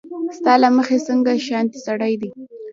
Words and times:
ستا 0.37 0.53
له 0.61 0.69
مخې 0.77 0.97
څنګه 1.07 1.31
شانتې 1.47 1.79
سړی 1.85 2.13
دی 2.21 2.29